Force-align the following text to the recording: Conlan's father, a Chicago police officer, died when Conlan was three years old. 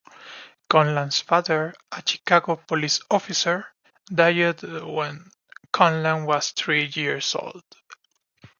Conlan's 0.67 1.19
father, 1.21 1.75
a 1.91 2.01
Chicago 2.03 2.55
police 2.55 3.01
officer, 3.11 3.67
died 4.11 4.63
when 4.63 5.29
Conlan 5.71 6.25
was 6.25 6.49
three 6.53 6.85
years 6.91 7.35
old. 7.35 7.63